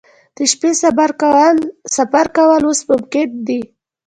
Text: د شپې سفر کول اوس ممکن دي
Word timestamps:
د 0.35 0.37
شپې 0.51 0.71
سفر 1.97 2.27
کول 2.37 2.61
اوس 2.65 2.79
ممکن 2.89 3.29
دي 3.47 3.61